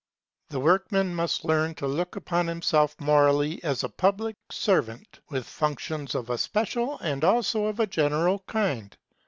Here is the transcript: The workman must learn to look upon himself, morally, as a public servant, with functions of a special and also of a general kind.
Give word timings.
The 0.49 0.59
workman 0.59 1.13
must 1.13 1.45
learn 1.45 1.75
to 1.75 1.85
look 1.87 2.15
upon 2.15 2.47
himself, 2.47 2.99
morally, 2.99 3.63
as 3.63 3.83
a 3.83 3.89
public 3.89 4.35
servant, 4.49 5.19
with 5.29 5.45
functions 5.45 6.15
of 6.15 6.31
a 6.31 6.39
special 6.39 6.97
and 7.01 7.23
also 7.23 7.65
of 7.67 7.79
a 7.79 7.85
general 7.85 8.39
kind. 8.47 8.97